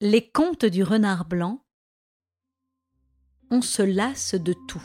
Les 0.00 0.30
contes 0.30 0.64
du 0.64 0.84
renard 0.84 1.24
blanc. 1.24 1.64
On 3.50 3.62
se 3.62 3.82
lasse 3.82 4.36
de 4.36 4.52
tout. 4.52 4.80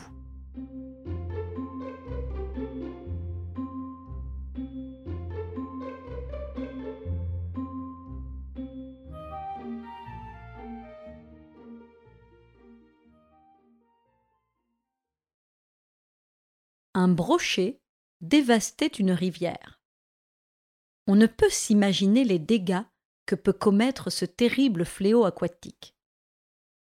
Un 16.95 17.07
brochet 17.07 17.79
dévastait 18.21 18.87
une 18.87 19.11
rivière. 19.11 19.79
On 21.05 21.15
ne 21.15 21.27
peut 21.27 21.51
s'imaginer 21.51 22.23
les 22.23 22.39
dégâts 22.39 22.81
que 23.25 23.35
peut 23.35 23.53
commettre 23.53 24.09
ce 24.09 24.25
terrible 24.25 24.85
fléau 24.85 25.25
aquatique. 25.25 25.95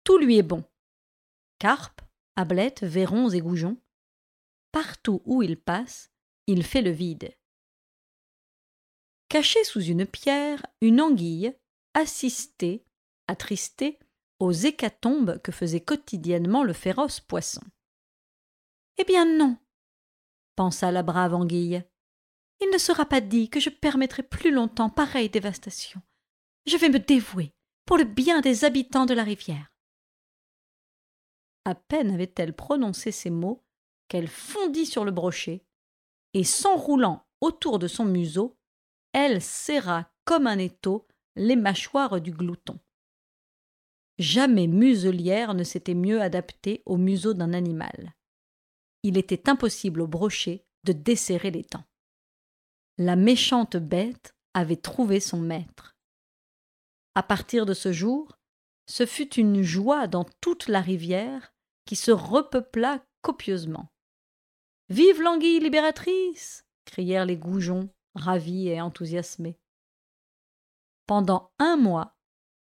Tout 0.04 0.18
lui 0.18 0.38
est 0.38 0.44
bon. 0.44 0.64
Carpes, 1.60 2.02
ablettes, 2.36 2.84
verrons 2.84 3.30
et 3.30 3.40
goujons. 3.40 3.78
Partout 4.72 5.22
où 5.26 5.42
il 5.42 5.60
passe, 5.60 6.12
il 6.48 6.64
fait 6.64 6.82
le 6.82 6.92
vide. 6.92 7.36
Cachée 9.30 9.64
sous 9.64 9.82
une 9.82 10.06
pierre, 10.06 10.66
une 10.82 11.02
anguille 11.02 11.54
assistait, 11.94 12.86
attristée, 13.28 14.00
aux 14.40 14.52
hécatombes 14.52 15.42
que 15.42 15.52
faisait 15.52 15.82
quotidiennement 15.82 16.64
le 16.64 16.74
féroce 16.74 17.20
poisson. 17.20 17.62
Eh 18.98 19.04
bien 19.06 19.26
non, 19.26 19.58
pensa 20.56 20.92
la 20.92 21.04
brave 21.04 21.34
anguille. 21.34 21.84
Il 22.62 22.70
ne 22.72 22.78
sera 22.78 23.06
pas 23.06 23.22
dit 23.22 23.50
que 23.50 23.60
je 23.60 23.70
permettrai 23.70 24.24
plus 24.24 24.52
longtemps 24.52 24.90
pareille 24.90 25.30
dévastation. 25.30 26.02
Je 26.66 26.78
vais 26.78 26.90
me 26.90 27.00
dévouer 27.00 27.54
pour 27.86 27.98
le 27.98 28.04
bien 28.04 28.42
des 28.42 28.66
habitants 28.66 29.06
de 29.06 29.14
la 29.14 29.24
rivière. 29.24 29.72
À 31.64 31.76
peine 31.76 32.12
avait-elle 32.12 32.56
prononcé 32.56 33.12
ces 33.12 33.30
mots 33.30 33.64
qu'elle 34.08 34.28
fondit 34.28 34.86
sur 34.86 35.06
le 35.06 35.12
brochet, 35.12 35.66
et 36.34 36.44
s'enroulant 36.44 37.26
autour 37.42 37.80
de 37.80 37.88
son 37.88 38.06
museau, 38.06 38.58
elle 39.14 39.42
serra 39.42 40.12
comme 40.26 40.48
un 40.48 40.58
étau 40.58 41.08
les 41.36 41.56
mâchoires 41.56 42.22
du 42.22 42.32
glouton. 42.32 42.80
Jamais 44.18 44.68
muselière 44.68 45.54
ne 45.54 45.64
s'était 45.64 45.94
mieux 45.94 46.22
adaptée 46.22 46.82
au 46.86 46.98
museau 46.98 47.34
d'un 47.34 47.54
animal. 47.54 48.16
Il 49.04 49.18
était 49.18 49.50
impossible 49.50 50.02
au 50.02 50.08
brochet 50.08 50.66
de 50.84 50.94
desserrer 50.94 51.52
les 51.52 51.64
dents. 51.64 51.84
La 52.98 53.16
méchante 53.16 53.76
bête 53.76 54.36
avait 54.54 54.78
trouvé 54.78 55.20
son 55.20 55.40
maître. 55.40 55.95
À 57.16 57.24
partir 57.24 57.66
de 57.66 57.74
ce 57.74 57.94
jour, 57.94 58.38
ce 58.88 59.06
fut 59.06 59.36
une 59.36 59.62
joie 59.62 60.08
dans 60.08 60.26
toute 60.42 60.68
la 60.68 60.82
rivière 60.82 61.54
qui 61.86 61.96
se 61.96 62.12
repeupla 62.12 63.06
copieusement. 63.22 63.90
Vive 64.90 65.22
l'anguille 65.22 65.60
libératrice 65.60 66.66
crièrent 66.86 67.26
les 67.26 67.38
goujons, 67.38 67.90
ravis 68.14 68.68
et 68.68 68.82
enthousiasmés. 68.82 69.58
Pendant 71.08 71.52
un 71.58 71.78
mois, 71.78 72.16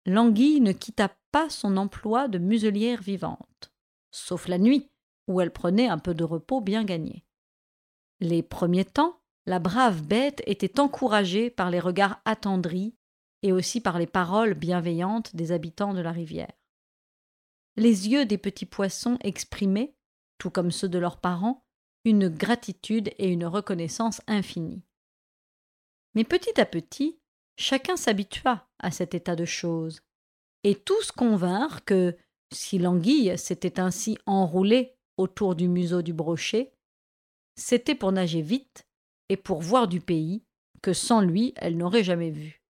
l'anguille 0.07 0.61
ne 0.61 0.73
quitta 0.73 1.15
pas 1.33 1.51
son 1.51 1.77
emploi 1.77 2.29
de 2.29 2.39
muselière 2.39 3.03
vivante, 3.03 3.73
sauf 4.11 4.49
la 4.49 4.59
nuit, 4.59 4.91
où 5.27 5.41
elle 5.41 5.53
prenait 5.53 5.89
un 5.89 5.99
peu 5.99 6.15
de 6.15 6.25
repos 6.25 6.61
bien 6.61 6.85
gagné. 6.85 7.25
Les 8.21 8.43
premiers 8.43 8.85
temps, 8.85 9.21
la 9.45 9.59
brave 9.59 10.03
bête 10.03 10.43
était 10.47 10.81
encouragée 10.81 11.51
par 11.51 11.71
les 11.71 11.81
regards 11.81 12.21
attendris 12.25 12.97
et 13.47 13.53
aussi 13.53 13.81
par 13.81 14.01
les 14.01 14.09
paroles 14.09 14.55
bienveillantes 14.55 15.37
des 15.37 15.53
habitants 15.53 15.95
de 15.95 16.01
la 16.01 16.11
rivière. 16.11 16.51
Les 17.77 18.09
yeux 18.09 18.27
des 18.27 18.39
petits 18.39 18.67
poissons 18.67 19.19
exprimaient, 19.21 19.95
tout 20.37 20.51
comme 20.51 20.73
ceux 20.73 20.89
de 20.89 20.99
leurs 20.99 21.21
parents, 21.21 21.65
une 22.05 22.29
gratitude 22.29 23.13
et 23.19 23.29
une 23.29 23.47
reconnaissance 23.47 24.21
infinie. 24.27 24.83
Mais 26.17 26.25
petit 26.25 26.61
à 26.61 26.67
petit, 26.67 27.21
chacun 27.57 27.97
s'habitua 27.97 28.69
à 28.81 28.91
cet 28.91 29.15
état 29.15 29.37
de 29.37 29.45
choses, 29.45 30.01
et 30.65 30.75
tous 30.75 31.13
convinrent 31.13 31.85
que, 31.85 32.17
si 32.53 32.79
l'anguille 32.79 33.39
s'était 33.39 33.79
ainsi 33.79 34.19
enroulée 34.27 34.97
autour 35.19 35.55
du 35.55 35.69
museau 35.69 36.03
du 36.03 36.13
brochet, 36.13 36.73
c'était 37.55 37.95
pour 37.95 38.11
nager 38.11 38.43
vite 38.43 38.89
et 39.29 39.37
pour 39.37 39.61
voir 39.61 39.87
du 39.87 40.01
pays 40.01 40.43
que 40.83 40.93
sans 40.93 41.21
lui 41.21 41.55
elle 41.55 41.77
n'aurait 41.77 42.03
jamais 42.03 42.31
vu. 42.31 42.66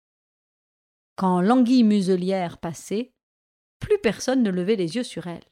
Quand 1.16 1.40
l'anguille 1.40 1.84
muselière 1.84 2.58
passait, 2.58 3.12
plus 3.78 3.98
personne 3.98 4.42
ne 4.42 4.50
levait 4.50 4.76
les 4.76 4.96
yeux 4.96 5.04
sur 5.04 5.26
elle. 5.26 5.44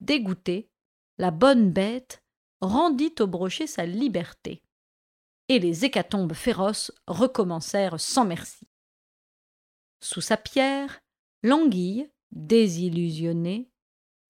Dégoûtée, 0.00 0.70
la 1.18 1.30
bonne 1.30 1.70
bête 1.70 2.22
rendit 2.60 3.14
au 3.20 3.26
brochet 3.26 3.66
sa 3.66 3.84
liberté, 3.84 4.62
et 5.48 5.58
les 5.58 5.84
hécatombes 5.84 6.32
féroces 6.32 6.92
recommencèrent 7.06 8.00
sans 8.00 8.24
merci. 8.24 8.66
Sous 10.02 10.22
sa 10.22 10.36
pierre, 10.36 11.00
l'anguille, 11.42 12.10
désillusionnée, 12.30 13.70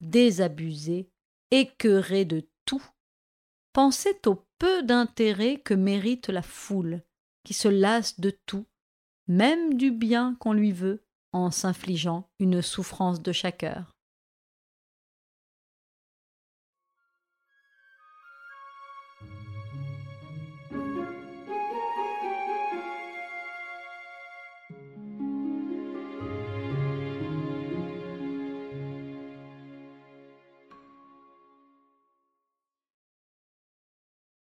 désabusée, 0.00 1.10
écœurée 1.50 2.24
de 2.24 2.48
tout, 2.64 2.84
pensait 3.72 4.26
au 4.26 4.46
peu 4.58 4.82
d'intérêt 4.82 5.60
que 5.60 5.74
mérite 5.74 6.28
la 6.28 6.42
foule, 6.42 7.04
qui 7.44 7.54
se 7.54 7.68
lasse 7.68 8.18
de 8.18 8.30
tout 8.46 8.66
même 9.30 9.74
du 9.74 9.92
bien 9.92 10.34
qu'on 10.40 10.52
lui 10.52 10.72
veut, 10.72 11.04
en 11.32 11.52
s'infligeant 11.52 12.28
une 12.40 12.62
souffrance 12.62 13.22
de 13.22 13.30
chaque 13.30 13.62
heure. 13.62 13.92